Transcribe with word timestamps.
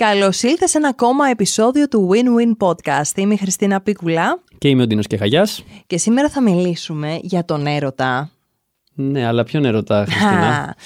Καλώς 0.00 0.42
ήλθες 0.42 0.70
σε 0.70 0.78
ένα 0.78 0.88
ακόμα 0.88 1.28
επεισόδιο 1.28 1.88
του 1.88 2.10
Win-Win 2.12 2.66
Podcast. 2.66 3.16
Είμαι 3.16 3.34
η 3.34 3.36
Χριστίνα 3.36 3.80
Πίκουλα. 3.80 4.42
Και 4.58 4.68
είμαι 4.68 4.82
ο 4.82 4.86
Ντίνος 4.86 5.06
Κεχαγιά. 5.06 5.48
Και 5.86 5.98
σήμερα 5.98 6.28
θα 6.28 6.42
μιλήσουμε 6.42 7.18
για 7.22 7.44
τον 7.44 7.66
έρωτα. 7.66 8.30
Ναι, 8.94 9.26
αλλά 9.26 9.44
ποιον 9.44 9.64
έρωτα, 9.64 10.04
Χριστίνα; 10.04 10.76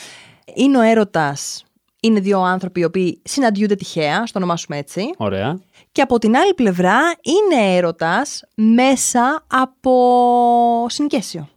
είναι 0.54 0.78
ο 0.78 0.80
έρωτας. 0.80 1.64
Είναι 2.00 2.20
δύο 2.20 2.40
άνθρωποι 2.40 2.80
οι 2.80 2.84
οποίοι 2.84 3.20
συναντιούνται 3.24 3.74
τυχαία, 3.74 4.26
στο 4.26 4.38
ονομάσουμε 4.38 4.78
έτσι. 4.78 5.10
Ωραία. 5.16 5.60
Και 5.92 6.02
από 6.02 6.18
την 6.18 6.36
άλλη 6.36 6.54
πλευρά 6.54 6.98
είναι 7.22 7.74
έρωτας 7.74 8.42
μέσα 8.54 9.44
από 9.46 10.86
συνοικέσιο. 10.88 11.48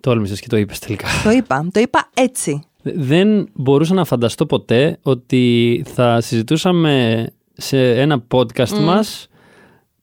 Τόλμησες 0.00 0.40
και 0.40 0.48
το 0.48 0.56
είπες 0.56 0.78
τελικά. 0.78 1.08
Το 1.24 1.30
είπα. 1.30 1.68
Το 1.72 1.80
είπα 1.80 2.10
έτσι. 2.14 2.67
Δεν 2.82 3.48
μπορούσα 3.52 3.94
να 3.94 4.04
φανταστώ 4.04 4.46
ποτέ 4.46 4.98
ότι 5.02 5.84
θα 5.94 6.20
συζητούσαμε 6.20 7.26
σε 7.52 8.00
ένα 8.00 8.24
podcast 8.30 8.74
mm. 8.74 8.80
μας 8.80 9.28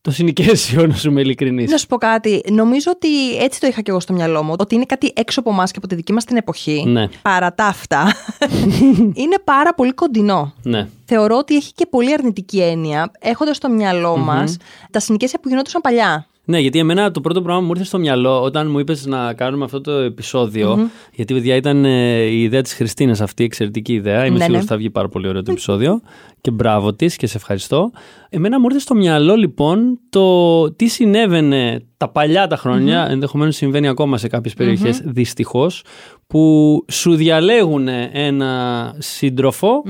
το 0.06 0.12
συνοικέσιο, 0.12 0.88
να 0.88 0.94
σου 0.94 1.10
είμαι 1.10 1.22
ειλικρινής. 1.22 1.72
Να 1.72 1.78
σου 1.78 1.88
πω 1.88 1.98
κάτι. 1.98 2.44
Νομίζω 2.52 2.92
ότι 2.96 3.38
έτσι 3.38 3.60
το 3.60 3.68
είχα 3.68 3.82
και 3.82 3.92
εγώ 3.92 4.00
στο 4.00 4.14
μυαλό 4.14 4.44
μου. 4.44 4.56
Ότι 4.60 4.76
είναι 4.76 4.86
κάτι 4.86 5.14
έξω 5.16 5.40
από 5.40 5.50
εμάς 5.50 5.72
και 5.72 5.78
από 5.78 5.88
τη 5.88 5.96
δική 5.96 6.14
μας 6.14 6.24
την 6.24 6.38
εποχή. 6.38 6.84
Ναι. 6.88 7.08
Παρά 7.22 7.54
τα 7.54 7.66
αυτά. 7.66 8.14
είναι 9.24 9.40
πάρα 9.44 9.74
πολύ 9.74 9.94
κοντινό. 9.94 10.54
Ναι. 10.64 10.88
Θεωρώ 11.06 11.38
ότι 11.38 11.56
έχει 11.56 11.74
και 11.74 11.86
πολύ 11.86 12.14
αρνητική 12.14 12.62
έννοια, 12.62 13.12
έχοντας 13.20 13.56
στο 13.56 13.70
μυαλό 13.70 14.14
mm-hmm. 14.14 14.24
μας 14.24 14.58
τα 14.92 15.00
συνοικέσια 15.00 15.40
που 15.40 15.50
γινόντουσαν 15.50 15.82
παλιά. 15.82 16.28
Ναι, 16.46 16.60
γιατί 16.60 16.80
εμένα 16.80 17.12
το 17.12 17.22
πρώτο 17.22 17.42
πράγμα 17.42 17.60
που 17.60 17.66
μου 17.66 17.72
ήρθε 17.72 17.86
στο 17.86 18.00
μυαλό 18.00 18.42
όταν 18.42 18.70
μου 18.72 18.80
είπες 18.80 19.06
να 19.06 19.34
κάνουμε 19.34 19.64
αυτό 19.64 19.82
το 19.82 19.92
επεισόδιο. 19.92 20.76
Mm-hmm. 20.76 21.10
Γιατί, 21.14 21.34
παιδιά, 21.34 21.56
ήταν 21.56 21.86
ε, 21.86 22.22
η 22.22 22.42
ιδέα 22.42 22.62
της 22.62 22.74
Χριστίνας 22.74 23.22
αυτή, 23.22 23.42
η 23.42 23.46
εξαιρετική 23.46 23.94
ιδέα. 23.94 24.26
Είμαι 24.26 24.38
ναι, 24.38 24.44
σίγουρος 24.44 24.52
ναι. 24.52 24.58
ότι 24.58 24.68
θα 24.68 24.78
βγει 24.78 24.90
πάρα 24.90 25.10
πολύ 25.10 25.28
ωραίο 25.28 25.44
το 25.44 25.52
επεισόδιο. 25.52 26.02
Και 26.42 26.52
μπράβο 26.52 26.94
της 26.94 27.16
και 27.16 27.28
σε 27.28 27.38
ευχαριστώ. 27.38 27.92
Εμένα 28.30 28.60
μου 28.60 28.66
ήρθε 28.66 28.80
στο 28.80 28.96
μυαλό 28.96 29.36
λοιπόν 29.36 30.00
το 30.10 30.72
τι 30.74 30.88
συνέβαινε 30.88 31.86
τα 31.98 32.10
παλιά 32.10 32.48
τα 32.48 32.58
χρόνια, 32.58 33.08
mm-hmm. 33.08 33.12
ενδεχομένως 33.12 33.56
συμβαίνει 33.56 33.88
ακόμα 33.88 34.18
σε 34.18 34.28
κάποιες 34.28 34.54
περιοχές 34.54 35.00
mm-hmm. 35.00 35.12
δυστυχώς, 35.12 35.84
που 36.28 36.86
σου 36.92 37.16
διαλέγουν 37.16 37.88
ένα 38.12 38.96
σύντροφο 38.98 39.84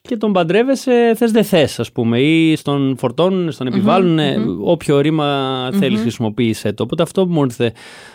και 0.00 0.16
τον 0.16 0.32
παντρεύεσαι 0.32 1.12
θες 1.16 1.30
δεν 1.30 1.44
θες, 1.44 1.80
ας 1.80 1.92
πούμε, 1.92 2.20
ή 2.20 2.56
στον 2.56 2.96
φορτώνουν, 2.98 3.52
στον 3.52 3.66
επιβάλλουν, 3.66 4.18
mm-hmm. 4.18 4.64
όποιο 4.64 5.00
ρήμα 5.00 5.68
mm-hmm. 5.68 5.74
θέλει 5.74 5.96
χρησιμοποίησε 5.96 6.72
το. 6.72 6.82
Οπότε 6.82 7.02
αυτό 7.02 7.26
που 7.26 7.32
μου 7.32 7.42
ήρθε 7.42 7.72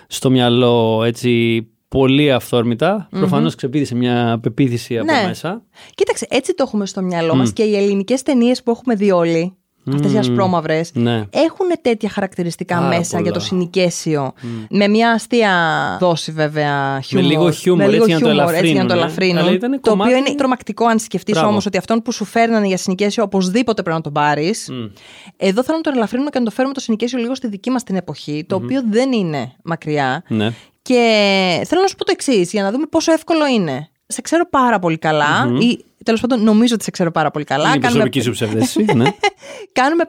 στο 0.08 0.30
μυαλό 0.30 1.04
έτσι 1.06 1.62
πολύ 1.88 2.32
αυθόρμητα. 2.32 3.06
Mm-hmm. 3.06 3.18
Προφανώς 3.18 3.56
ξεπίδησε 3.56 3.96
μια 3.96 4.40
πεποίθηση 4.42 4.98
από 4.98 5.12
ναι. 5.12 5.28
μέσα. 5.28 5.64
Κοίταξε, 5.96 6.28
έτσι 6.30 6.54
το 6.54 6.64
έχουμε 6.68 6.86
στο 6.86 7.02
μυαλό 7.02 7.34
mm. 7.34 7.38
μας 7.38 7.54
και 7.54 7.64
οι 7.64 7.76
ελληνικές 7.76 8.22
ταινίες 8.22 8.64
που 8.64 8.72
έχουμε 8.72 8.96
δει 8.96 9.12
όλοι 9.12 9.58
αυτές 9.94 10.14
οι 10.14 10.18
ασπρόμαυρες, 10.18 10.92
ναι. 10.94 11.26
έχουν 11.30 11.68
τέτοια 11.82 12.10
χαρακτηριστικά 12.10 12.82
μέσα 12.82 13.22
για 13.22 13.32
το 13.32 13.40
συνοικέσιο. 13.40 14.34
Με 14.70 14.88
μια 14.88 15.12
αστεία 15.12 15.52
δόση 16.00 16.32
βέβαια 16.32 17.02
χιούμορ. 17.02 17.28
Με 17.28 17.36
λίγο 17.36 17.52
χιούμορ, 17.52 18.54
έτσι, 18.54 18.72
για 18.72 18.84
να 18.84 18.88
το 18.88 18.94
ελαφρύνουν. 18.94 19.60
Το 19.82 19.92
οποίο 19.92 20.16
είναι 20.16 20.36
τρομακτικό 20.36 20.86
αν 20.86 21.00
σκεφτείς 21.00 21.42
όμως 21.42 21.66
ότι 21.66 21.78
αυτόν 21.78 22.02
που 22.02 22.12
σου 22.12 22.26
φέρνανε 22.26 22.68
για 22.68 22.78
συνοικέσιο 22.78 23.24
οπωσδήποτε 23.24 23.82
πρέπει 23.82 23.98
να 23.98 24.04
τον 24.04 24.14
πάρεις. 24.14 24.70
Εδώ 25.38 25.64
θέλω 25.64 25.78
να 25.78 25.84
τον 25.84 25.94
ελαφρύνουμε 25.94 26.30
και 26.30 26.40
να 26.40 26.46
το 26.46 26.52
φέρουμε 26.52 26.74
το 26.74 26.80
συνοικέσιο 26.80 27.20
λίγο 27.20 27.36
στη 27.36 27.48
δική 27.48 27.70
μας 27.70 27.84
την 27.84 27.96
εποχή, 27.96 28.46
το 28.48 28.56
οποίο 28.56 28.82
δεν 28.90 29.12
είναι 29.12 29.52
μακριά. 29.64 30.24
Ναι. 30.28 30.52
Και 30.82 30.96
θέλω 31.66 31.82
να 31.82 31.88
σου 31.88 31.96
πω 31.96 32.06
το 32.06 32.12
εξής, 32.14 32.52
για 32.52 32.64
να 32.64 32.72
δούμε 32.72 32.86
πόσο 32.86 33.12
εύκολο 33.12 33.46
είναι. 33.48 33.90
Σε 34.08 34.22
ξέρω 34.22 34.50
πάρα 34.50 34.80
πολύ 34.80 35.00
ή 35.60 35.86
Τέλος 36.06 36.22
πάντων, 36.22 36.44
νομίζω 36.44 36.74
ότι 36.74 36.84
σε 36.84 36.92
ξέρω 36.92 37.12
πάρα 37.12 37.32
πολύ 37.32 37.46
καλά. 37.46 37.70
Είναι 37.70 37.78
κάνουμε... 37.78 37.90
προσωπική 37.90 38.22
σου 38.22 38.32
ψευδαίσθηση. 38.32 38.94
ναι. 38.94 39.06
κάνουμε 39.80 40.04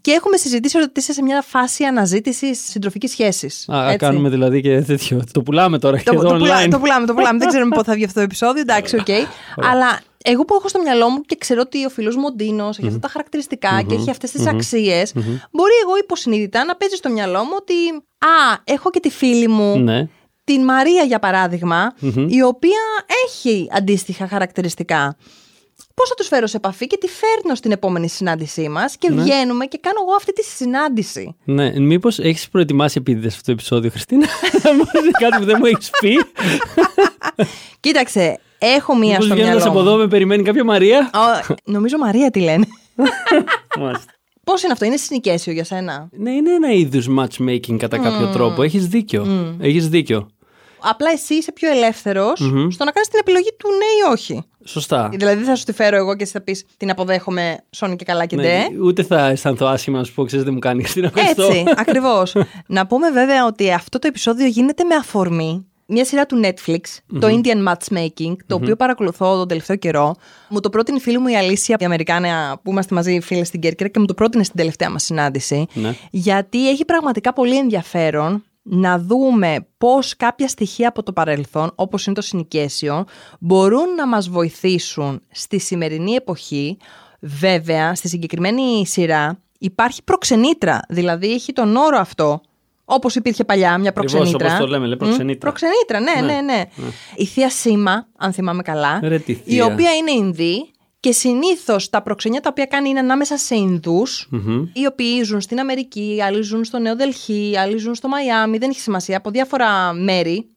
και 0.00 0.10
έχουμε 0.10 0.36
συζητήσει 0.36 0.78
ότι 0.78 1.00
είσαι 1.00 1.12
σε 1.12 1.22
μια 1.22 1.42
φάση 1.42 1.84
αναζήτησης 1.84 2.60
συντροφικής 2.70 3.10
σχέσης. 3.10 3.68
Α, 3.68 3.96
κάνουμε 3.96 4.28
δηλαδή 4.28 4.60
και 4.60 4.80
τέτοιο. 4.80 5.22
Το 5.32 5.42
πουλάμε 5.42 5.78
τώρα 5.78 5.98
και 5.98 6.04
το, 6.04 6.12
εδώ 6.12 6.28
το, 6.28 6.34
online. 6.34 6.38
Πουλά, 6.38 6.68
το 6.68 6.78
πουλάμε, 6.78 7.06
το 7.06 7.14
πουλάμε. 7.14 7.38
Δεν 7.42 7.48
ξέρουμε 7.48 7.74
πότε 7.74 7.88
θα 7.90 7.94
βγει 7.94 8.04
αυτό 8.04 8.18
το 8.18 8.24
επεισόδιο. 8.24 8.60
Εντάξει, 8.60 8.96
OK. 8.96 9.06
Okay. 9.06 9.24
Αλλά 9.56 10.00
εγώ 10.24 10.44
που 10.44 10.54
έχω 10.54 10.68
στο 10.68 10.80
μυαλό 10.82 11.08
μου 11.08 11.20
και 11.20 11.36
ξέρω 11.38 11.60
ότι 11.64 11.84
ο 11.84 11.88
φίλος 11.88 12.16
μου 12.16 12.24
ο 12.26 12.32
Ντίνος 12.32 12.78
έχει 12.78 12.86
αυτά 12.86 12.98
τα 12.98 13.08
χαρακτηριστικά 13.08 13.82
και 13.82 13.94
έχει 13.94 14.10
αυτές 14.10 14.30
τις 14.30 14.46
αξίες, 14.46 15.12
μπορεί 15.50 15.72
εγώ 15.82 15.96
υποσυνείδητα 16.02 16.64
να 16.64 16.76
παίζει 16.76 16.94
στο 16.96 17.10
μυαλό 17.10 17.38
μου 17.38 17.56
ότι 17.60 17.74
Α, 18.18 18.60
έχω 18.64 18.90
και 18.90 19.00
τη 19.00 19.10
φίλη 19.10 19.48
μου. 19.48 19.78
Ναι 19.78 20.08
την 20.44 20.64
Μαρία 20.64 21.02
για 21.02 21.18
παραδειγμα 21.18 21.94
η 22.26 22.42
οποία 22.42 22.80
έχει 23.26 23.68
αντίστοιχα 23.72 24.28
χαρακτηριστικά. 24.28 25.16
Πώς 25.94 26.08
θα 26.08 26.14
τους 26.14 26.26
φέρω 26.28 26.46
σε 26.46 26.56
επαφή 26.56 26.86
και 26.86 26.96
τη 26.96 27.06
φέρνω 27.08 27.54
στην 27.54 27.72
επόμενη 27.72 28.08
συνάντησή 28.08 28.68
μας 28.68 28.96
και 28.96 29.10
ναι. 29.10 29.22
βγαίνουμε 29.22 29.66
και 29.66 29.78
κάνω 29.82 29.98
εγώ 30.06 30.14
αυτή 30.14 30.32
τη 30.32 30.42
συνάντηση. 30.42 31.36
Ναι, 31.44 31.80
μήπως 31.80 32.18
έχεις 32.18 32.48
προετοιμάσει 32.48 32.98
επίτηδες 32.98 33.32
αυτό 33.32 33.44
το 33.44 33.52
επεισόδιο, 33.52 33.90
Χριστίνα; 33.90 34.26
κάτι 35.22 35.38
που 35.38 35.44
δεν 35.44 35.56
μου 35.58 35.64
έχεις 35.66 35.90
πει. 36.00 36.18
Κοίταξε, 37.80 38.38
έχω 38.58 38.96
μία 38.96 39.10
Μήπως 39.10 39.24
στο 39.24 39.34
μυαλό. 39.34 39.64
από 39.64 39.80
εδώ 39.80 39.96
με 39.96 40.08
περιμένει 40.08 40.42
κάποια 40.42 40.64
Μαρία; 40.64 41.10
νομίζω 41.64 41.98
Μαρία 41.98 42.30
τι 42.30 42.40
λένε. 42.40 42.66
Πώς 44.44 44.62
είναι 44.62 44.72
αυτό, 44.72 44.84
είναι 44.84 44.96
συνοικέσιο 44.96 45.52
για 45.52 45.64
σένα; 45.64 46.08
Ναι, 46.12 46.30
είναι 46.30 46.52
ένα 46.52 46.72
είδους 46.72 47.08
matchmaking 47.18 47.76
κατά 47.76 47.98
κάποιο 47.98 48.26
τρόπο. 48.32 48.62
Έχεις 48.62 48.86
δίκιο. 48.86 49.26
Έχεις 49.60 49.88
δίκιο. 49.88 50.28
Απλά 50.82 51.10
εσύ 51.10 51.34
είσαι 51.34 51.52
πιο 51.52 51.70
ελεύθερος 51.70 52.38
στο 52.70 52.84
να 52.84 52.90
κάνεις 52.90 53.08
την 53.08 53.18
επιλογή 53.20 53.48
του 53.58 53.68
ναι 53.68 54.08
ή 54.08 54.12
όχι. 54.12 54.42
Σωστά. 54.64 55.08
Δηλαδή 55.12 55.36
δεν 55.36 55.44
θα 55.44 55.54
σου 55.56 55.64
τη 55.64 55.72
φέρω 55.72 55.96
εγώ 55.96 56.16
και 56.16 56.22
εσύ 56.22 56.32
θα 56.32 56.40
πεις 56.40 56.64
την 56.76 56.90
αποδέχομαι 56.90 57.58
σώνει 57.70 57.96
και 57.96 58.04
καλά 58.04 58.26
και 58.26 58.36
ναι, 58.36 58.42
ντε. 58.42 58.82
Ούτε 58.82 59.02
θα 59.02 59.26
αισθανθώ 59.26 59.66
άσχημα 59.66 59.98
να 59.98 60.04
σου 60.04 60.14
πω, 60.14 60.24
ξέρεις 60.24 60.44
δεν 60.44 60.54
μου 60.54 60.58
κάνει 60.60 60.82
την 60.94 61.04
Έτσι, 61.04 61.64
ακριβώς. 61.76 62.34
να 62.66 62.86
πούμε 62.86 63.10
βέβαια 63.10 63.46
ότι 63.46 63.72
αυτό 63.72 63.98
το 63.98 64.06
επεισόδιο 64.06 64.46
γίνεται 64.46 64.84
με 64.84 64.94
αφορμή 64.94 65.66
μια 65.90 66.04
σειρά 66.04 66.26
του 66.26 66.40
Netflix, 66.44 66.80
το 67.20 67.28
Indian 67.40 67.68
Matchmaking, 67.68 68.36
το 68.46 68.54
οποίο 68.54 68.76
παρακολουθώ 68.76 69.36
τον 69.36 69.48
τελευταίο 69.48 69.76
καιρό. 69.76 70.14
Μου 70.48 70.60
το 70.60 70.70
πρότεινε 70.70 70.96
η 70.96 71.00
φίλη 71.00 71.18
μου 71.18 71.28
η 71.28 71.36
Αλήσια, 71.36 71.76
η 71.80 71.84
Αμερικάνια, 71.84 72.60
που 72.62 72.70
είμαστε 72.70 72.94
μαζί 72.94 73.20
φίλες 73.20 73.46
στην 73.46 73.60
Κέρκυρα, 73.60 73.88
και 73.88 73.98
μου 73.98 74.06
το 74.06 74.14
πρότεινε 74.14 74.44
στην 74.44 74.56
τελευταία 74.56 74.90
μας 74.90 75.04
συνάντηση. 75.04 75.66
Ναι. 75.74 75.94
Γιατί 76.10 76.68
έχει 76.68 76.84
πραγματικά 76.84 77.32
πολύ 77.32 77.58
ενδιαφέρον 77.58 78.44
να 78.62 78.98
δούμε 78.98 79.66
πώς 79.78 80.16
κάποια 80.16 80.48
στοιχεία 80.48 80.88
από 80.88 81.02
το 81.02 81.12
παρελθόν, 81.12 81.72
όπως 81.74 82.06
είναι 82.06 82.14
το 82.14 82.22
συνοικέσιο, 82.22 83.04
μπορούν 83.38 83.94
να 83.96 84.06
μας 84.06 84.28
βοηθήσουν 84.28 85.22
στη 85.30 85.58
σημερινή 85.58 86.12
εποχή. 86.12 86.76
Βέβαια, 87.20 87.94
στη 87.94 88.08
συγκεκριμένη 88.08 88.86
σειρά 88.86 89.38
υπάρχει 89.58 90.02
προξενήτρα, 90.04 90.80
δηλαδή 90.88 91.32
έχει 91.32 91.52
τον 91.52 91.76
όρο 91.76 91.98
αυτό, 91.98 92.40
Όπως 92.92 93.14
υπήρχε 93.14 93.44
παλιά, 93.44 93.78
μια 93.78 93.92
προξενήτρα. 93.92 94.46
Όπως 94.46 94.58
το 94.58 94.66
λέμε, 94.66 94.86
λέει 94.86 94.96
προξενήτρα. 94.96 95.50
προξενήτρα, 95.52 96.00
ναι, 96.00 96.26
ναι, 96.26 96.40
ναι. 96.40 96.52
ναι. 96.52 96.64
Η 97.16 97.26
θεία 97.26 97.50
Σίμα, 97.50 98.06
αν 98.16 98.32
θυμάμαι 98.32 98.62
καλά, 98.62 99.00
η 99.44 99.60
οποία 99.60 99.94
είναι 99.94 100.10
Ινδή 100.10 100.70
και 101.00 101.12
συνήθως 101.12 101.90
τα 101.90 102.02
προξενιά 102.02 102.40
τα 102.40 102.48
οποία 102.52 102.64
κάνει 102.64 102.88
είναι 102.88 102.98
ανάμεσα 102.98 103.36
σε 103.36 103.54
Ινδούς, 103.54 104.28
οι 104.72 104.86
οποίοι 104.86 105.22
ζουν 105.22 105.40
στην 105.40 105.60
Αμερική, 105.60 106.18
άλλοι 106.22 106.42
ζουν 106.42 106.64
στο 106.64 106.78
Νέο 106.78 106.96
Δελχή, 106.96 107.54
άλλοι 107.58 107.76
ζουν 107.76 107.94
στο 107.94 108.08
Μαϊάμι, 108.08 108.58
δεν 108.58 108.70
έχει 108.70 108.80
σημασία, 108.80 109.16
από 109.16 109.30
διάφορα 109.30 109.92
μέρη. 109.92 110.48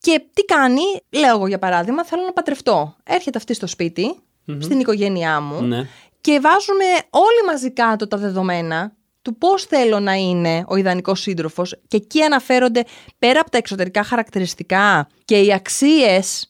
Και 0.00 0.22
τι 0.32 0.42
κάνει, 0.44 0.82
λέω 1.10 1.36
εγώ 1.36 1.46
για 1.46 1.58
παράδειγμα, 1.58 2.04
θέλω 2.04 2.22
να 2.22 2.32
παντρευτώ. 2.32 2.96
Έρχεται 3.04 3.38
αυτή 3.38 3.54
στο 3.54 3.66
σπιτι 3.66 4.14
στην 4.58 4.80
οικογένειά 4.80 5.40
μου, 5.40 5.62
ναι. 5.62 5.88
και 6.20 6.40
βάζουμε 6.40 6.84
όλοι 7.10 7.46
μαζί 7.46 7.70
κάτω 7.70 8.08
τα 8.08 8.16
δεδομένα 8.16 8.92
του 9.22 9.36
πώς 9.36 9.64
θέλω 9.64 10.00
να 10.00 10.12
είναι 10.12 10.64
ο 10.66 10.76
ιδανικός 10.76 11.20
σύντροφος, 11.20 11.80
και 11.88 11.96
εκεί 11.96 12.22
αναφέρονται 12.22 12.84
πέρα 13.18 13.40
από 13.40 13.50
τα 13.50 13.58
εξωτερικά 13.58 14.02
χαρακτηριστικά 14.02 15.08
και 15.24 15.40
οι 15.40 15.52
αξίες 15.52 16.46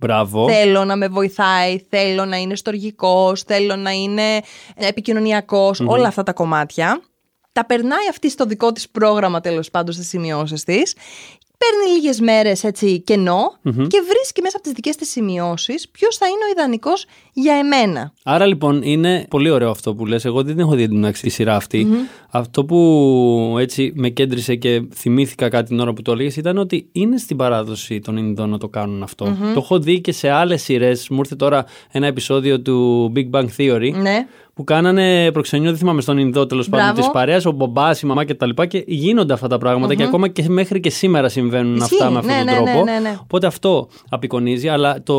Μπράβο. 0.00 0.48
Θέλω 0.48 0.84
να 0.84 0.96
με 0.96 1.08
βοηθάει, 1.08 1.86
θέλω 1.88 2.24
να 2.24 2.36
είναι 2.36 2.56
στοργικός, 2.56 3.42
θέλω 3.42 3.76
να 3.76 3.90
είναι 3.90 4.40
όλα 5.86 6.08
αυτά 6.08 6.22
τα 6.22 6.32
κομμάτια. 6.32 7.02
Τα 7.52 7.66
περνάει 7.66 8.08
αυτή 8.10 8.30
στο 8.30 8.44
δικό 8.44 8.72
της 8.72 8.88
πρόγραμμα 8.88 9.40
τέλος 9.40 9.70
πάντων 9.70 9.94
στις 9.94 10.08
σημειώσεις 10.08 10.64
της 10.64 10.94
παίρνει 11.58 11.96
λίγες 11.96 12.20
μέρες 12.20 12.64
έτσι 12.64 13.00
και 13.00 14.00
βρίσκει 14.08 14.42
μέσα 14.42 14.56
από 14.56 14.62
τις 14.62 14.72
δικές 14.72 14.96
της 14.96 15.10
σημειώσεις 15.10 15.88
ποιος 15.88 16.16
θα 16.16 16.26
είναι 16.26 16.44
ο 16.44 16.50
ιδανικός 16.50 17.06
για 17.40 17.54
εμένα. 17.54 18.12
Άρα 18.24 18.46
λοιπόν 18.46 18.82
είναι 18.82 19.26
πολύ 19.30 19.50
ωραίο 19.50 19.70
αυτό 19.70 19.94
που 19.94 20.06
λες. 20.06 20.24
Εγώ 20.24 20.42
δεν 20.42 20.58
έχω 20.58 20.74
δει 20.74 20.88
την 20.88 21.12
τη 21.12 21.28
σειρά 21.28 21.60
Αυτό 22.30 22.64
που 22.64 23.56
έτσι 23.58 23.92
με 23.94 24.08
κέντρισε 24.08 24.54
και 24.54 24.82
θυμήθηκα 24.94 25.48
κάτι 25.48 25.68
την 25.68 25.80
ώρα 25.80 25.92
που 25.92 26.02
το 26.02 26.12
έλεγες 26.12 26.36
ήταν 26.36 26.58
ότι 26.58 26.88
είναι 26.92 27.16
στην 27.16 27.36
παράδοση 27.36 28.00
των 28.00 28.16
Ινδών 28.16 28.50
να 28.50 28.58
το 28.58 28.68
κάνουν 28.68 29.06
Το 29.16 29.52
έχω 29.56 29.78
δει 29.78 30.00
και 30.00 30.12
σε 30.12 30.30
άλλες 30.30 30.62
σειρές. 30.62 31.08
Μου 31.08 31.18
ήρθε 31.18 31.34
τώρα 31.34 31.64
ένα 31.90 32.06
επεισόδιο 32.06 32.60
του 32.60 33.12
Big 33.16 33.30
Bang 33.30 33.46
Theory. 33.56 33.92
Ναι 34.02 34.26
που 34.60 34.66
κάνανε 34.66 35.30
προξενιό, 35.32 35.70
δεν 35.70 35.78
θυμάμαι 35.78 36.00
στον 36.00 36.18
Ινδό 36.18 36.46
τέλος 36.46 36.68
πάντων 36.68 36.94
της 36.94 37.10
παρέας, 37.10 37.46
ο 37.46 37.50
μπαμπά, 37.50 37.90
η 37.90 38.06
μαμά 38.06 38.24
κτλ. 38.24 38.50
Και, 38.50 38.66
και 38.66 38.84
γίνονται 38.86 39.32
αυτά 39.32 39.48
τα 39.48 39.58
πραγματα 39.58 39.94
και 39.94 40.02
ακόμα 40.02 40.28
και 40.28 40.44
μέχρι 40.48 40.80
και 40.80 40.90
σήμερα 40.90 41.28
συμβαίνουν 41.28 41.82
αυτά 41.82 42.10
με 42.10 42.18
αυτόν 42.18 42.44
ναι, 42.44 42.54
τον 42.54 42.64
ναι, 42.64 42.70
τρόπο. 42.70 42.84
ναι, 42.84 42.98
ναι. 42.98 43.18
Οπότε 43.22 43.46
αυτό 43.46 43.88
απεικονίζει, 44.08 44.68
αλλά 44.68 45.02
το 45.02 45.14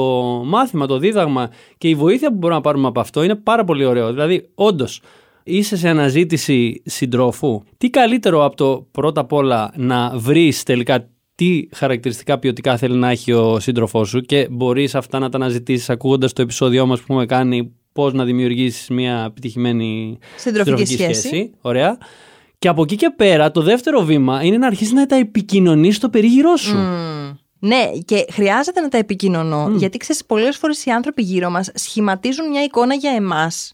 μάθημα, 0.46 0.86
το 0.86 0.98
δίδαγμα 0.98 1.50
και 1.78 1.88
η 1.88 1.96
βοήθεια 1.96 2.11
που 2.20 2.34
μπορούμε 2.34 2.56
να 2.56 2.62
πάρουμε 2.62 2.88
από 2.88 3.00
αυτό 3.00 3.24
είναι 3.24 3.36
πάρα 3.36 3.64
πολύ 3.64 3.86
ωραίο. 3.86 4.12
Δηλαδή, 4.12 4.50
όντως, 4.56 5.02
είσαι 5.44 5.78
σε 5.78 5.90
αναζήτηση 5.90 6.82
συντρόφου. 6.86 7.64
Τι 7.78 7.90
καλύτερο 7.90 8.46
από 8.46 8.56
το 8.56 8.88
πρώτα 8.92 9.22
απ' 9.22 9.34
όλα 9.34 9.74
να 9.76 10.12
βρεις 10.16 10.64
τελικά 10.64 11.10
τι 11.36 11.68
χαρακτηριστικά 11.76 12.40
ποιοτικά 12.40 12.78
θέλει 12.78 12.98
να 12.98 13.10
έχει 13.10 13.32
ο 13.32 13.60
σύντροφός 13.60 14.10
σου 14.10 14.22
και 14.22 14.48
μπορείς 14.52 14.96
αυτά 14.96 15.20
να 15.20 15.30
τα 15.30 15.38
αναζητήσεις 15.38 15.90
ακούγοντας 15.90 16.34
το 16.34 16.42
επεισόδιό 16.42 16.86
μας 16.86 17.00
που 17.00 17.06
έχουμε 17.10 17.26
κάνει 17.26 17.76
πώς 17.94 18.14
να 18.14 18.24
δημιουργήσεις 18.24 18.90
μια 18.90 19.24
επιτυχημένη 19.28 20.18
συντροφική 20.38 20.86
σχέση. 20.86 21.14
σχέση. 21.14 21.52
Ωραία. 21.62 21.98
Και 22.60 22.68
από 22.68 22.82
εκεί 22.82 22.96
και 22.96 23.14
πέρα, 23.16 23.52
το 23.52 23.62
δεύτερο 23.62 24.02
βήμα 24.02 24.44
είναι 24.44 24.58
να 24.58 24.68
αρχίσεις 24.68 24.94
να 24.94 25.06
τα 25.06 25.16
επικοινωνείς 25.16 25.96
στο 25.96 26.10
περίγυρό 26.10 26.56
σου. 26.56 26.76
Mm. 26.76 27.36
Ναι, 27.64 27.92
και 28.06 28.26
χρειάζεται 28.32 28.82
να 28.82 28.88
τα 28.88 28.98
επικοινωνώ, 28.98 29.66
Mm. 29.66 29.76
γιατί 29.78 29.98
ξέρεις, 29.98 30.26
πολλές 30.26 30.58
φορές 30.58 30.86
οι 30.86 30.90
άνθρωποι 30.90 31.22
γύρω 31.22 31.50
μας 31.50 31.70
σχηματίζουν 31.74 32.50
μια 32.50 32.64
εικόνα 32.64 32.94
για 32.94 33.12
εμάς 33.12 33.72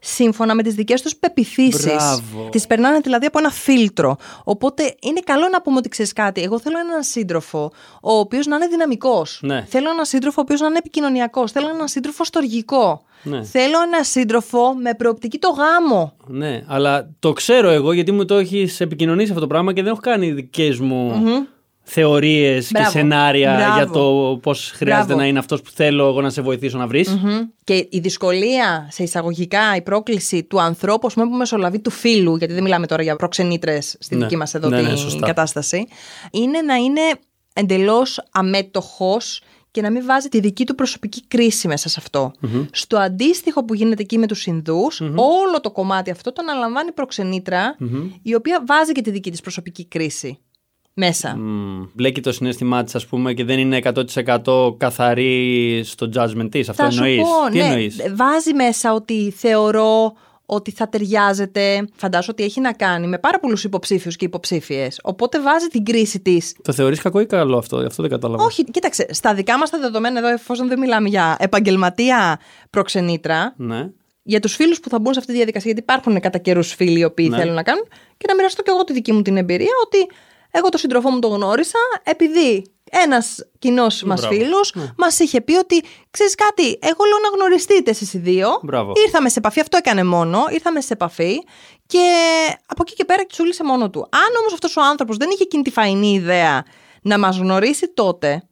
σύμφωνα 0.00 0.54
με 0.54 0.62
τις 0.62 0.74
δικές 0.74 1.02
τους 1.02 1.16
πεπιθήσεις. 1.16 1.84
Μπράβο. 1.84 2.48
Τις 2.50 2.66
περνάνε 2.66 2.98
δηλαδή 2.98 3.26
από 3.26 3.38
ένα 3.38 3.50
φίλτρο. 3.50 4.16
Οπότε 4.44 4.94
είναι 5.02 5.20
καλό 5.24 5.48
να 5.48 5.62
πούμε 5.62 5.76
ότι 5.76 5.88
ξέρεις 5.88 6.12
κάτι. 6.12 6.42
Εγώ 6.42 6.60
θέλω 6.60 6.78
έναν 6.78 7.02
σύντροφο 7.02 7.72
ο 8.02 8.12
οποίος 8.12 8.46
να 8.46 8.56
είναι 8.56 8.66
δυναμικός. 8.66 9.40
Ναι. 9.42 9.64
Θέλω 9.68 9.90
έναν 9.90 10.04
σύντροφο 10.04 10.40
ο 10.40 10.42
οποίος 10.44 10.60
να 10.60 10.66
είναι 10.66 10.78
επικοινωνιακός. 10.78 11.52
Θέλω 11.52 11.68
έναν 11.68 11.88
σύντροφο 11.88 12.24
στοργικό. 12.24 13.02
Ναι. 13.22 13.42
Θέλω 13.44 13.82
έναν 13.86 14.04
σύντροφο 14.04 14.74
με 14.74 14.94
προοπτική 14.94 15.38
το 15.38 15.48
γάμο. 15.48 16.12
Ναι, 16.26 16.64
αλλά 16.66 17.10
το 17.18 17.32
ξέρω 17.32 17.68
εγώ 17.68 17.92
γιατί 17.92 18.12
μου 18.12 18.24
το 18.24 18.34
έχεις 18.34 18.80
επικοινωνήσει 18.80 19.28
αυτό 19.28 19.40
το 19.40 19.46
πράγμα 19.46 19.72
και 19.72 19.82
δεν 19.82 19.92
έχω 19.92 20.00
κάνει 20.00 20.32
δικές 20.32 20.78
μου 20.78 21.22
θεωρίες 21.92 22.66
και 22.66 22.72
Μπράβο. 22.74 22.90
σενάρια 22.90 23.54
Μπράβο. 23.56 23.74
για 23.76 23.86
το 23.90 24.38
πώς 24.42 24.70
χρειάζεται 24.74 25.04
Μπράβο. 25.06 25.20
να 25.20 25.26
είναι 25.26 25.38
αυτός 25.38 25.62
που 25.62 25.70
θέλω 25.74 26.06
εγώ 26.08 26.20
να 26.20 26.30
σε 26.30 26.42
βοηθήσω 26.42 26.78
να 26.78 26.86
βρεις. 26.86 27.08
Μμμ. 27.08 27.38
Και 27.64 27.86
η 27.90 27.98
δυσκολία 27.98 28.88
σε 28.90 29.02
εισαγωγικά, 29.02 29.76
η 29.76 29.82
πρόκληση 29.82 30.44
του 30.44 30.60
ανθρώπου, 30.60 31.06
ας 31.06 31.14
πούμε, 31.14 31.26
που 31.26 31.36
μεσολαβεί 31.36 31.78
του 31.80 31.90
φίλου, 31.90 32.36
γιατί 32.36 32.52
δεν 32.54 32.62
μιλάμε 32.62 32.86
τώρα 32.86 33.02
για 33.02 33.16
προξενήτρες 33.16 33.96
στη 34.00 34.16
Ναι. 34.16 34.22
δική 34.22 34.36
μας 34.36 34.54
εδώ 34.54 34.68
Ναι, 34.68 34.80
την 34.80 34.88
ναι, 34.90 34.96
σωστά. 34.96 35.26
κατάσταση, 35.26 35.86
είναι 36.30 36.60
να 36.62 36.74
είναι 36.74 37.00
εντελώς 37.52 38.20
αμέτωχος 38.32 39.42
και 39.70 39.80
να 39.82 39.90
μην 39.90 40.04
βάζει 40.04 40.28
τη 40.28 40.40
δική 40.40 40.64
του 40.66 40.74
προσωπική 40.74 41.22
κρίση 41.28 41.68
μέσα 41.68 41.88
σε 41.88 41.96
αυτο 41.98 42.32
Στο 42.72 42.96
αντίστοιχο 42.96 43.64
που 43.64 43.74
γίνεται 43.74 44.02
εκεί 44.02 44.18
με 44.18 44.26
τους 44.26 44.46
Ινδούς, 44.46 45.00
όλο 45.00 45.60
το 45.62 45.70
κομμάτι 45.70 46.10
αυτό 46.10 46.32
το 46.32 46.42
αναλαμβάνει 46.48 46.88
η 46.88 46.92
προξενήτρα, 46.92 47.76
η 48.22 48.34
οποία 48.34 48.62
βάζει 48.66 48.92
και 48.92 49.02
τη 49.02 49.10
δική 49.10 49.30
της 49.30 49.40
προσωπική 49.40 49.84
κρίση 49.86 50.38
μέσα. 50.94 51.36
Μμμ. 51.36 51.84
Μπλέκει 51.94 52.20
το 52.20 52.32
συνέστημά 52.32 52.82
της, 52.82 52.94
ας 52.94 53.06
πούμε, 53.06 53.32
και 53.34 53.44
δεν 53.44 53.58
είναι 53.58 53.76
100% 53.76 54.74
καθαρή 54.78 55.80
στο 55.84 56.08
judgment 56.14 56.48
της. 56.50 56.68
Αυτό 56.68 56.82
Θα 56.84 56.90
σου 56.90 57.02
εννοείς. 57.04 57.22
πω, 57.22 57.50
Τι 57.50 57.58
ναι, 57.58 57.64
εννοείς; 57.64 57.96
βάζει 58.14 58.54
μέσα 58.54 58.92
ότι 58.94 59.30
θεωρώ 59.36 60.12
ότι 60.46 60.70
θα 60.70 60.88
ταιριάζεται. 60.88 61.88
Φαντάζομαι 61.96 62.32
ότι 62.32 62.42
έχει 62.42 62.60
να 62.60 62.72
κάνει 62.72 63.06
με 63.06 63.18
πάρα 63.18 63.38
πολλούς 63.40 63.64
υποψήφιους 63.64 64.16
και 64.16 64.24
υποψήφιες. 64.24 65.00
Οπότε 65.02 65.40
βάζει 65.40 65.66
την 65.66 65.84
κρίση 65.84 66.20
της. 66.20 66.54
Το 66.62 66.72
θεωρείς 66.72 67.00
κακό 67.00 67.20
ή 67.20 67.26
καλό 67.26 67.58
αυτό, 67.58 67.76
αυτό 67.76 68.02
δεν 68.02 68.10
κατάλαβα. 68.10 68.44
Όχι, 68.44 68.64
κοίταξε, 68.64 69.06
στα 69.10 69.34
δικά 69.34 69.58
μας 69.58 69.70
τα 69.70 69.78
δεδομένα 69.78 70.18
εδώ, 70.18 70.28
εφόσον 70.28 70.68
δεν 70.68 70.78
μιλάμε 70.78 71.08
για 71.08 71.36
επαγγελματία 71.38 72.40
προξενήτρα, 72.70 73.54
Ναι. 73.56 73.88
για 74.22 74.40
τους 74.40 74.54
φίλους 74.54 74.80
που 74.80 74.88
θα 74.88 74.98
μπουν 74.98 75.12
σε 75.12 75.18
αυτή 75.18 75.30
τη 75.30 75.36
διαδικασία, 75.36 75.70
γιατί 75.72 75.82
υπάρχουν 75.90 76.20
κατά 76.20 76.38
καιρούς 76.38 76.74
φίλοι 76.74 76.98
οι 76.98 77.04
οποίοι 77.04 77.26
Ναι. 77.30 77.36
θέλουν 77.38 77.54
να 77.54 77.62
κάνουν, 77.62 77.84
και 78.16 78.26
να 78.28 78.34
μοιραστώ 78.34 78.62
και 78.62 78.70
εγώ 78.74 78.84
τη 78.84 78.92
δική 78.92 79.12
μου 79.12 79.22
την 79.22 79.36
εμπειρία, 79.36 79.72
ότι 79.84 79.98
εγώ 80.50 80.68
τον 80.68 80.80
σύντροφό 80.80 81.10
μου 81.10 81.18
τον 81.18 81.32
γνώρισα 81.32 81.78
επειδή 82.02 82.72
ένας 82.90 83.36
κοινός 83.58 84.02
μας 84.02 84.20
Μπράβο. 84.20 84.34
φίλος 84.36 84.72
Ναι. 84.74 84.90
μας 84.96 85.18
είχε 85.18 85.40
πει 85.40 85.54
ότι 85.56 85.82
ξέρεις 86.10 86.34
κάτι, 86.34 86.78
εγώ 86.80 87.04
λέω 87.08 87.18
να 87.30 87.36
γνωριστείτε 87.36 87.90
εσείς 87.90 88.14
οι 88.14 88.18
δύο. 88.18 88.48
Μπράβο. 88.62 88.92
Ήρθαμε 89.04 89.28
σε 89.28 89.38
επαφή, 89.38 89.60
αυτό 89.60 89.76
έκανε 89.76 90.04
μόνο. 90.04 90.44
Ήρθαμε 90.50 90.80
σε 90.80 90.92
επαφή 90.92 91.38
και 91.86 92.08
από 92.66 92.82
εκεί 92.86 92.94
και 92.94 93.04
πέρα 93.04 93.26
τσούλησε 93.26 93.64
μόνο 93.64 93.90
του. 93.90 94.00
Αν 94.00 94.36
όμως 94.40 94.52
αυτός 94.52 94.76
ο 94.76 94.80
άνθρωπος 94.82 95.16
δεν 95.16 95.30
είχε 95.30 95.42
εκείνη 95.42 95.62
τη 95.62 95.70
φαϊνή 95.70 96.12
ιδέα 96.12 96.64
να 97.02 97.18
μας 97.18 97.38
γνωρίσει 97.38 97.88
τότε, 97.94 98.42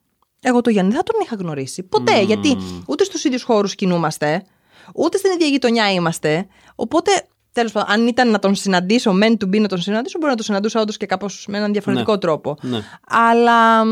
εγώ 0.41 0.61
το 0.61 0.71
Γιάννη 0.71 0.93
δεν 0.93 1.00
θα 1.05 1.12
τον 1.12 1.21
είχα 1.25 1.37
γνωρίσει. 1.37 1.83
Ποτέ. 1.83 2.21
Γιατί 2.21 2.56
ούτε 2.87 3.05
στους 3.05 3.25
ίδιους 3.25 3.43
χώρους 3.43 3.75
κινούμαστε, 3.75 4.45
ούτε 4.95 5.17
στην 5.19 5.33
ίδια 5.33 5.47
γειτονιά 5.47 5.93
είμαστε. 5.93 6.47
Οπότε, 6.75 7.11
τέλος 7.53 7.73
πάντων, 7.73 7.91
αν 7.95 8.06
ήταν 8.06 8.31
να 8.31 8.39
τον 8.39 8.55
συναντήσω, 8.55 9.12
men 9.23 9.31
to 9.31 9.45
be 9.55 9.61
να 9.61 9.69
τον 9.69 9.79
συναντήσω, 9.81 10.19
μπορεί 10.19 10.31
να 10.31 10.37
τον 10.37 10.45
συναντούσα 10.45 10.81
όντως 10.81 10.97
και 10.97 11.06
κάπως 11.06 11.45
με 11.49 11.59
έναν 11.59 11.73
διαφορετικό 11.73 12.12
Ναι. 12.12 12.19
τρόπο. 12.19 12.56
Ναι. 12.61 12.81
Αλλά 13.09 13.85
μ, 13.85 13.89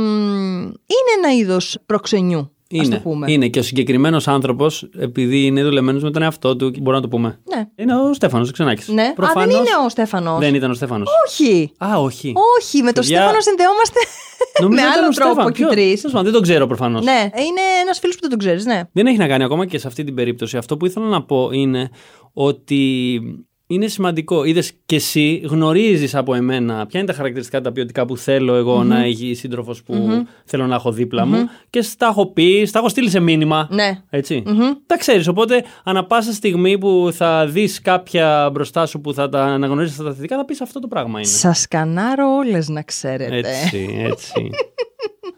είναι 0.67 1.13
ένα 1.19 1.35
είδος 1.35 1.79
προξενιού. 1.87 2.51
Ας 2.81 2.87
Είναι, 2.87 2.95
το 2.97 3.01
πούμε. 3.03 3.33
είναι 3.33 3.49
και 3.49 3.59
ο 3.59 3.63
συγκεκριμένος 3.63 4.29
άνθρωπος, 4.29 4.89
επειδή 4.99 5.47
είναι 5.47 5.63
δουλεμένος 5.63 6.03
με 6.03 6.11
τον 6.11 6.23
εαυτό 6.23 6.57
του, 6.57 6.69
μπορούμε 6.71 6.95
να 6.95 7.01
το 7.01 7.09
πούμε. 7.09 7.39
Ναι. 7.57 7.69
Είναι 7.77 7.95
ο 7.95 8.15
Στέφανος 8.15 8.51
Ξενάκης. 8.51 8.89
Ναι. 8.89 9.03
Α, 9.03 9.31
δεν 9.35 9.51
είναι 9.51 9.69
ο 9.87 9.89
Στέφανος. 9.89 10.39
Δεν 10.39 10.55
ήταν 10.55 10.71
ο 10.71 10.75
Στέφανος. 10.75 11.09
Όχι. 11.29 11.73
Α, 11.85 11.99
όχι. 12.01 12.33
Όχι, 12.59 12.83
με 12.83 12.93
τον 12.93 13.03
Παιδιά, 13.03 13.17
Στέφανο 13.21 13.41
συνδεόμαστε 13.41 13.99
Νομίζω 14.61 14.83
με 14.83 14.89
ήταν 14.89 14.99
άλλο 14.99 15.07
ο 15.07 15.15
τρόπο 15.15 15.33
Στέφανο. 15.33 15.51
και 15.51 15.63
οι 15.63 15.65
Ποιο- 15.65 15.75
τρεις. 15.75 15.97
τέλος 16.01 16.13
πάντων, 16.13 16.25
Δεν 16.25 16.33
τον 16.33 16.43
ξέρω 16.43 16.67
προφανώς. 16.67 17.05
Ναι, 17.05 17.21
είναι 17.21 17.61
ένας 17.83 17.99
φίλος 17.99 18.15
που 18.15 18.21
δεν 18.21 18.31
τον 18.31 18.39
ξέρεις, 18.39 18.65
ναι. 18.65 18.81
Δεν 18.93 19.07
έχει 19.07 19.17
να 19.19 19.27
κάνει 19.29 19.45
ακόμα 19.45 19.67
και 19.67 19.79
σε 19.79 19.87
αυτή 19.87 20.05
την 20.05 20.15
περίπτωση. 20.15 20.57
Αυτό 20.57 20.77
που 20.77 20.87
ήθελα 20.87 21.07
να 21.07 21.23
πω 21.23 21.51
είναι 21.53 21.91
ότι 22.33 23.21
είναι 23.67 23.87
σημαντικό. 23.87 24.45
Είδες 24.45 24.73
και 24.87 24.97
εσύ 24.97 25.43
γνωρίζεις 25.45 26.15
από 26.15 26.35
εμένα 26.35 26.87
ποια 26.87 27.01
είναι 27.01 27.09
τα 27.09 27.15
χαρακτηριστικά 27.15 27.61
τα 27.61 27.73
ποιοτικά 27.73 28.07
που 28.07 28.17
θέλω 28.17 28.55
εγώ 28.55 28.85
να 28.85 29.03
έχει 29.03 29.35
σύντροφος 29.35 29.83
που 29.83 30.27
θέλω 30.45 30.67
να 30.67 30.75
έχω 30.75 30.93
δίπλα 30.93 31.27
μου 31.27 31.49
και 31.71 31.83
στα 31.83 32.07
έχω 32.07 32.27
πει, 32.27 32.65
στα 32.67 32.79
έχω 32.79 32.89
στείλει 32.89 33.11
σε 33.11 33.21
μήνυμα. 33.21 33.69
Ναι. 33.71 34.03
Έτσι. 34.11 34.43
Τα 34.87 34.97
ξέρεις. 34.97 35.29
Οπότε, 35.29 35.65
ανά 35.85 36.05
πάσα 36.05 36.33
στιγμή 36.33 36.79
που 36.79 37.09
θα 37.13 37.47
δεις 37.47 37.81
κάποια 37.81 38.51
μπροστά 38.53 38.87
σου 38.87 39.01
που 39.01 39.15
θα 39.15 39.29
τα 39.29 39.45
αναγνωρίσει 39.45 39.93
αυτά 39.93 40.05
τα 40.05 40.15
θετικά, 40.15 40.37
θα 40.37 40.45
πεις 40.45 40.61
αυτό 40.61 40.81
το 40.81 40.89
πράγμα 40.89 41.19
είναι. 41.19 41.29
Σας 41.29 41.61
σκανάρω 41.61 42.37
όλες, 42.37 42.69
να 42.69 42.83
ξέρετε. 42.83 43.37
Έτσι, 43.39 44.07
έτσι. 44.11 44.51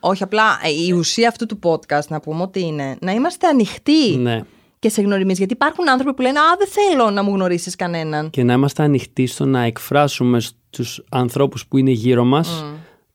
Όχι, 0.00 0.22
απλά 0.22 0.42
ε, 0.62 0.86
η 0.86 0.92
ουσία 0.92 1.28
αυτού 1.28 1.46
του 1.46 1.58
podcast 1.62 2.06
να 2.08 2.20
πούμε 2.20 2.42
ότι 2.42 2.60
είναι 2.60 2.96
να 3.00 3.12
είμαστε 3.12 3.46
ανοιχτοί 3.46 4.16
ναι. 4.16 4.40
και 4.78 4.88
σε 4.88 5.02
γνωριμίες. 5.02 5.38
Γιατί 5.38 5.52
υπάρχουν 5.52 5.88
άνθρωποι 5.88 6.14
που 6.14 6.22
λένε 6.22 6.38
Α, 6.38 6.56
δεν 6.58 6.68
θέλω 6.68 7.10
να 7.10 7.22
μου 7.22 7.34
γνωρίσεις 7.34 7.76
κανέναν. 7.76 8.30
Και 8.30 8.42
να 8.42 8.52
είμαστε 8.52 8.82
ανοιχτοί 8.82 9.26
στο 9.26 9.44
να 9.44 9.62
εκφράσουμε 9.62 10.40
στους 10.40 11.04
ανθρώπους 11.10 11.66
που 11.66 11.76
είναι 11.76 11.90
γύρω 11.90 12.24
μας 12.24 12.64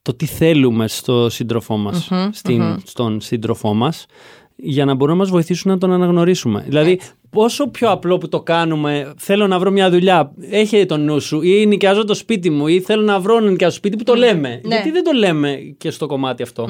το 0.02 0.14
τι 0.14 0.26
θέλουμε 0.26 0.88
στο 0.88 1.30
σύντροφό 1.30 1.78
μας, 1.78 2.10
στην, 2.32 2.80
στον 2.84 3.22
σύντροφό 3.22 3.74
μας, 3.74 4.06
για 4.56 4.86
να 4.86 4.94
μπορούν 4.94 5.14
να 5.14 5.22
μας 5.22 5.30
βοηθήσουν 5.30 5.72
να 5.72 5.78
τον 5.78 5.92
αναγνωρίσουμε. 5.92 6.64
Δηλαδή, 6.68 7.00
πόσο 7.30 7.68
πιο 7.68 7.92
απλό 7.92 8.18
που 8.18 8.30
το 8.30 8.42
κάνουμε, 8.42 9.14
θέλω 9.18 9.48
να 9.48 9.60
βρω 9.60 9.72
μια 9.72 9.90
δουλειά, 9.90 10.32
έχει 10.50 10.86
το 10.86 10.98
νου 10.98 11.20
σου, 11.20 11.42
ή 11.42 11.66
νοικιάζω 11.66 12.06
το 12.06 12.14
σπίτι 12.14 12.50
μου, 12.50 12.68
ή 12.68 12.82
θέλω 12.82 13.02
να 13.04 13.20
βρω 13.20 13.40
να 13.40 13.50
νοικιάζω 13.50 13.76
σπίτι 13.76 13.98
που 13.98 14.04
το 14.04 14.16
λέμε. 14.16 14.62
Γιατί 14.64 14.92
δεν 14.92 15.04
το 15.04 15.12
λέμε 15.12 15.56
και 15.78 15.92
στο 15.92 16.06
κομμάτι 16.06 16.44
αυτό, 16.44 16.68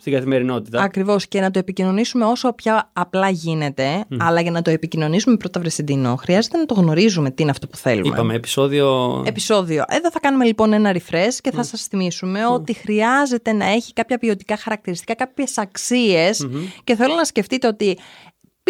στην 0.00 0.12
καθημερινότητα. 0.12 0.82
Ακριβώς. 0.82 1.26
Και 1.26 1.40
να 1.40 1.50
το 1.50 1.58
επικοινωνήσουμε 1.58 2.24
όσο 2.24 2.52
πια 2.52 2.90
απλά 2.92 3.28
γίνεται. 3.28 4.04
Αλλά 4.18 4.40
για 4.40 4.50
να 4.50 4.62
το 4.62 4.70
επικοινωνήσουμε 4.70 5.36
πρώτα 5.36 5.60
βρεσιντίνο, 5.60 6.16
χρειάζεται 6.16 6.58
να 6.58 6.66
το 6.66 6.74
γνωρίζουμε 6.74 7.30
τι 7.30 7.42
είναι 7.42 7.50
αυτό 7.50 7.66
που 7.66 7.76
θέλουμε. 7.76 8.08
Είπαμε, 8.08 8.34
επεισόδιο... 8.34 9.22
Επισόδιο. 9.26 9.84
Εδώ 9.88 10.10
θα 10.10 10.20
κάνουμε 10.20 10.44
λοιπόν 10.44 10.72
ένα 10.72 10.92
refresh 10.94 11.34
και 11.40 11.50
θα 11.50 11.62
σας 11.62 11.82
θυμίσουμε 11.82 12.46
ότι 12.46 12.72
χρειάζεται 12.72 13.52
να 13.52 13.64
έχει 13.64 13.92
κάποια 13.92 14.18
ποιοτικά 14.18 14.56
χαρακτηριστικά, 14.56 15.14
κάποιες 15.14 15.58
αξίες 15.58 16.48
και 16.84 16.94
θέλω 16.94 17.14
να 17.14 17.24
σκεφτείτε 17.24 17.66
ότι 17.66 17.98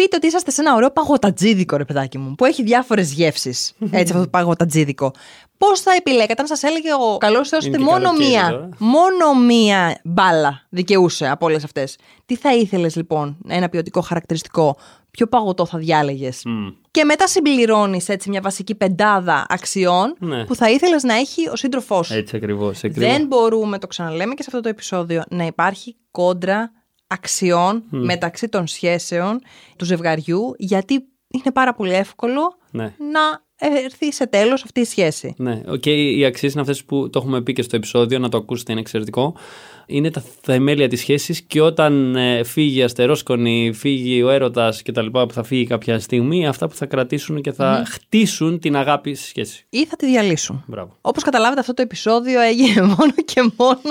πείτε 0.01 0.15
ότι 0.15 0.27
είσαστε 0.27 0.51
σε 0.51 0.61
ένα 0.61 0.75
ωραίο 0.75 0.91
παγωτατζίδικο 0.91 1.77
ρε 1.77 1.85
παιδάκι 1.85 2.17
μου 2.17 2.35
που 2.35 2.45
έχει 2.45 2.63
διάφορες 2.63 3.13
γεύσεις 3.13 3.73
έτσι 3.91 4.13
αυτό 4.13 4.23
το 4.23 4.29
παγωτατζίδικο. 4.29 5.11
Πώς 5.57 5.79
θα 5.79 5.91
επιλέγατε 5.97 6.41
αν 6.41 6.47
σας 6.47 6.63
έλεγε 6.63 6.89
ο 6.93 7.17
καλός 7.17 7.49
Θεός 7.49 7.65
Είναι 7.65 7.75
ότι 7.75 7.85
και 7.85 7.91
μόνο 7.91 8.03
καλοκαίρι 8.03 8.29
μία, 8.29 8.49
τώρα. 8.49 8.69
μόνο 8.77 9.33
μία 9.45 9.99
μπάλα 10.03 10.61
δικαιούσε 10.69 11.27
από 11.27 11.45
όλες 11.45 11.63
αυτές. 11.63 11.97
Τι 12.25 12.35
θα 12.35 12.55
ήθελες 12.55 12.95
λοιπόν 12.95 13.37
ένα 13.47 13.69
ποιοτικό 13.69 14.01
χαρακτηριστικό, 14.01 14.77
ποιο 15.11 15.27
παγωτό 15.27 15.65
θα 15.65 15.77
διάλεγες; 15.77 16.43
Και 16.91 17.03
μετά 17.03 17.27
συμπληρώνεις 17.27 18.09
έτσι 18.09 18.29
μια 18.29 18.41
βασική 18.41 18.75
πεντάδα 18.75 19.45
αξιών 19.49 20.15
Ναι. 20.19 20.45
που 20.45 20.55
θα 20.55 20.69
ήθελες 20.69 21.03
να 21.03 21.13
έχει 21.13 21.49
ο 21.49 21.55
σύντροφός 21.55 22.07
σου. 22.07 22.13
Έτσι 22.13 22.35
ακριβώς, 22.35 22.83
ακριβώς. 22.83 23.11
Δεν 23.11 23.27
μπορούμε, 23.27 23.77
το 23.77 23.87
ξαναλέμε 23.87 24.33
και 24.33 24.41
σε 24.43 24.49
αυτό 24.51 24.61
το 24.61 24.69
επεισόδιο, 24.69 25.23
να 25.29 25.45
υπάρχει 25.45 25.95
κόντρα 26.11 26.71
αξιών 27.11 27.83
μεταξύ 27.89 28.49
των 28.49 28.67
σχέσεων 28.67 29.41
του 29.75 29.85
ζευγαριού, 29.85 30.53
γιατί 30.57 30.93
είναι 31.27 31.51
πάρα 31.53 31.73
πολύ 31.73 31.93
εύκολο 31.93 32.57
Ναι. 32.71 32.93
να 33.11 33.47
έρθει 33.61 34.13
σε 34.13 34.27
τέλος 34.27 34.63
αυτή 34.63 34.79
η 34.79 34.85
σχέση. 34.85 35.33
Ναι, 35.37 35.61
και 35.79 35.91
οι 36.11 36.25
αξίες 36.25 36.51
είναι 36.51 36.61
αυτές 36.61 36.83
που 36.83 37.09
το 37.09 37.19
έχουμε 37.19 37.41
πει 37.41 37.53
και 37.53 37.61
στο 37.61 37.75
επεισόδιο, 37.75 38.19
να 38.19 38.29
το 38.29 38.37
ακούσετε, 38.37 38.71
είναι 38.71 38.81
εξαιρετικό. 38.81 39.35
Είναι 39.85 40.11
τα 40.11 40.23
θεμέλια 40.41 40.87
της 40.87 40.99
σχέσης 40.99 41.41
και 41.41 41.61
όταν 41.61 42.15
ε, 42.15 42.43
φύγει 42.43 42.79
η 42.79 42.83
αστερόσκονη, 42.83 43.71
φύγει 43.73 44.23
ο 44.23 44.29
έρωτας 44.29 44.81
κτλ. 44.81 45.05
που 45.05 45.27
θα 45.33 45.43
φύγει 45.43 45.65
κάποια 45.65 45.99
στιγμή, 45.99 46.47
αυτά 46.47 46.67
που 46.67 46.75
θα 46.75 46.85
κρατήσουν 46.85 47.41
και 47.41 47.51
θα 47.51 47.83
χτίσουν 47.87 48.59
την 48.59 48.75
αγάπη 48.75 49.13
στη 49.13 49.27
σχέση. 49.27 49.65
Ή 49.69 49.85
θα 49.85 49.95
τη 49.95 50.05
διαλύσουν. 50.05 50.63
Μπράβο. 50.67 50.97
Όπως 51.01 51.23
καταλάβετε, 51.23 51.59
αυτό 51.59 51.73
το 51.73 51.81
επεισόδιο 51.81 52.39
έγινε 52.41 52.81
μόνο 52.97 53.11
και 53.25 53.51
μόνο 53.57 53.81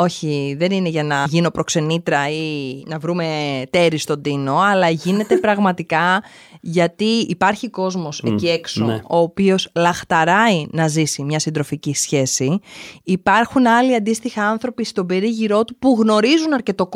όχι, 0.00 0.56
δεν 0.58 0.70
είναι 0.70 0.88
για 0.88 1.04
να 1.04 1.24
γίνω 1.28 1.50
προξενήτρα 1.50 2.30
ή 2.30 2.82
να 2.86 2.98
βρούμε 2.98 3.62
τέρι 3.70 3.98
στον 3.98 4.22
Τίνο, 4.22 4.58
αλλά 4.58 4.88
γίνεται 4.88 5.36
πραγματικά 5.46 6.22
γιατί 6.60 7.04
υπάρχει 7.04 7.70
κόσμος 7.70 8.22
εκεί 8.26 8.48
έξω 8.48 8.84
ναι. 8.84 9.00
ο 9.08 9.18
οποίος 9.18 9.70
λαχταράει 9.74 10.66
να 10.70 10.88
ζήσει 10.88 11.22
μια 11.22 11.38
συντροφική 11.38 11.94
σχέση. 11.94 12.60
Υπάρχουν 13.04 13.66
άλλοι 13.66 13.94
αντίστοιχα 13.94 14.48
άνθρωποι 14.48 14.84
στον 14.84 15.06
περίγυρό 15.06 15.64
του 15.64 15.76
που 15.78 15.96
γνωρίζουν 16.00 16.52
αρκετό 16.52 16.88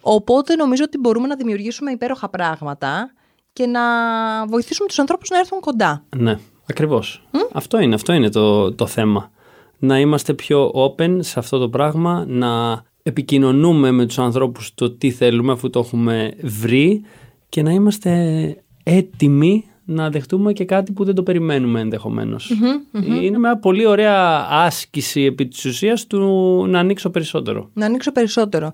οπότε 0.00 0.54
νομίζω 0.54 0.82
ότι 0.86 0.98
μπορούμε 0.98 1.26
να 1.26 1.36
δημιουργήσουμε 1.36 1.90
υπέροχα 1.90 2.28
πράγματα 2.28 3.12
και 3.52 3.66
να 3.66 3.80
βοηθήσουμε 4.46 4.88
τους 4.88 4.98
ανθρώπους 4.98 5.28
να 5.28 5.38
έρθουν 5.38 5.60
κοντά. 5.60 6.04
Ναι, 6.16 6.38
ακριβώς. 6.70 7.26
Αυτό 7.52 7.80
είναι, 7.80 7.94
αυτό 7.94 8.12
είναι 8.12 8.30
το, 8.30 8.72
το 8.72 8.86
θέμα 8.86 9.30
να 9.86 10.00
είμαστε 10.00 10.34
πιο 10.34 10.72
open 10.74 11.16
σε 11.20 11.38
αυτό 11.38 11.58
το 11.58 11.68
πράγμα, 11.68 12.24
να 12.28 12.82
επικοινωνούμε 13.02 13.90
με 13.90 14.06
τους 14.06 14.18
ανθρώπους 14.18 14.74
το 14.74 14.90
τι 14.90 15.10
θέλουμε 15.10 15.52
αφού 15.52 15.70
το 15.70 15.78
έχουμε 15.78 16.32
βρει 16.42 17.04
και 17.48 17.62
να 17.62 17.70
είμαστε 17.70 18.12
έτοιμοι 18.82 19.64
να 19.84 20.10
δεχτούμε 20.10 20.52
και 20.52 20.64
κάτι 20.64 20.92
που 20.92 21.04
δεν 21.04 21.14
το 21.14 21.22
περιμένουμε 21.22 21.80
Είναι 23.22 23.38
μια 23.38 23.58
πολύ 23.58 23.86
ωραία 23.86 24.46
άσκηση 24.50 25.22
επί 25.22 25.46
της 25.46 25.64
ουσίας 25.64 26.06
του 26.06 26.20
να 26.68 26.78
ανοίξω 26.78 27.10
περισσότερο. 27.10 27.70
Να 27.72 27.86
ανοίξω 27.86 28.12
περισσότερο. 28.12 28.72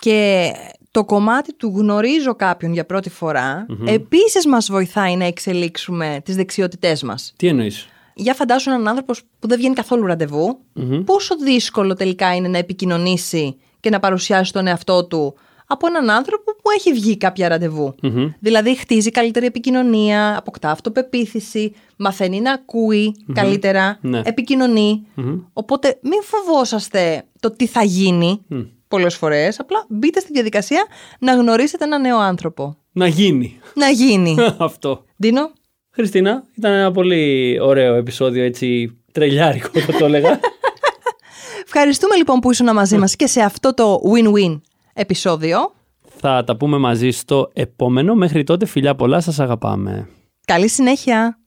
Και 0.00 0.50
το 0.90 1.04
κομμάτι 1.04 1.54
του 1.54 1.72
γνωρίζω 1.76 2.34
κάποιον 2.34 2.72
για 2.72 2.86
πρώτη 2.86 3.10
φορά 3.10 3.66
mm-hmm. 3.68 3.88
επίσης 3.88 4.46
μας 4.46 4.70
βοηθάει 4.70 5.16
να 5.16 5.24
εξελίξουμε 5.24 6.20
τις 6.24 6.36
δεξιότητές 6.36 7.02
μας. 7.02 7.32
Τι 7.36 7.46
εννοείς; 7.46 7.88
Για 8.18 8.34
φαντάσου 8.34 8.70
έναν 8.70 8.88
άνθρωπος 8.88 9.22
που 9.38 9.48
δεν 9.48 9.58
βγαίνει 9.58 9.74
καθόλου 9.74 10.06
ραντεβού, 10.06 10.58
πόσο 11.04 11.36
δύσκολο 11.36 11.94
τελικά 11.94 12.34
είναι 12.34 12.48
να 12.48 12.58
επικοινωνήσει 12.58 13.56
και 13.80 13.90
να 13.90 14.00
παρουσιάσει 14.00 14.52
τον 14.52 14.66
εαυτό 14.66 15.06
του 15.06 15.34
από 15.66 15.86
έναν 15.86 16.10
άνθρωπο 16.10 16.52
που 16.62 16.70
έχει 16.76 16.92
βγει 16.92 17.16
κάποια 17.16 17.48
Δηλαδή 18.38 18.76
χτίζει 18.76 19.10
καλύτερη 19.10 19.46
επικοινωνία, 19.46 20.36
αποκτά 20.36 20.70
αυτοπεποίθηση, 20.70 21.72
μαθαίνει 21.96 22.40
να 22.40 22.52
ακούει 22.52 23.14
καλύτερα, 23.32 23.98
ναι. 24.00 24.20
επικοινωνεί. 24.24 25.06
Οπότε 25.52 25.98
μην 26.02 26.22
φοβόσαστε 26.22 27.24
το 27.40 27.50
τι 27.50 27.66
θα 27.66 27.82
γίνει 27.82 28.40
mm. 28.50 28.66
πολλές 28.88 29.16
φορές, 29.16 29.60
απλά 29.60 29.84
μπείτε 29.88 30.20
στη 30.20 30.32
διαδικασία 30.32 30.86
να 31.18 31.34
γνωρίσετε 31.34 31.84
έναν 31.84 32.00
νέο 32.00 32.18
άνθρωπο. 32.18 32.76
Να 32.92 33.06
γίνει. 33.06 33.58
Να 33.74 33.88
γίνει. 33.88 34.36
Αυτό. 34.58 35.04
Δίνω. 35.16 35.50
Χριστίνα, 35.96 36.44
ήταν 36.54 36.72
ένα 36.72 36.90
πολύ 36.92 37.56
ωραίο 37.60 37.94
επεισόδιο, 37.94 38.44
έτσι 38.44 38.98
τρελιάρικο 39.12 39.80
θα 39.80 39.92
το 39.92 40.04
έλεγα. 40.04 40.40
Ευχαριστούμε 41.66 42.16
λοιπόν 42.16 42.38
που 42.38 42.50
ήσουν 42.50 42.72
μαζί 42.74 42.98
μας 42.98 43.16
και 43.16 43.26
σε 43.26 43.40
αυτό 43.40 43.74
το 43.74 44.00
win-win 44.14 44.60
επεισόδιο. 44.92 45.58
Θα 46.18 46.44
τα 46.44 46.56
πούμε 46.56 46.78
μαζί 46.78 47.10
στο 47.10 47.50
επόμενο. 47.52 48.14
Μέχρι 48.14 48.44
τότε 48.44 48.66
φιλιά 48.66 48.94
πολλά, 48.94 49.20
σας 49.20 49.40
αγαπάμε. 49.40 50.08
Καλή 50.44 50.68
συνέχεια. 50.68 51.38